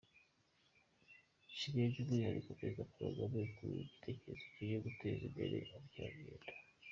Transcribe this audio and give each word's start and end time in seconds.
Nshimiye 1.51 1.87
by’umwihariko 1.93 2.49
Perezida 2.57 2.89
Paul 2.91 3.01
Kagame 3.13 3.39
ku 3.55 3.61
bw’icyerekezo 3.69 4.43
cye 4.53 4.63
cyo 4.69 4.79
guteza 4.85 5.21
imbere 5.29 5.55
ubukerarugendo. 5.75 6.51